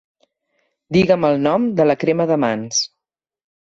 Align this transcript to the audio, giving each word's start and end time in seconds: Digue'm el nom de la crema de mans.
Digue'm 0.97 1.27
el 1.29 1.37
nom 1.49 1.67
de 1.81 1.87
la 1.89 1.97
crema 2.05 2.29
de 2.33 2.39
mans. 2.47 2.81